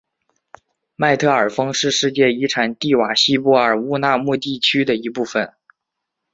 [0.95, 5.53] 麦特尔峰是世界遗产蒂瓦希波乌纳穆地区的一部分。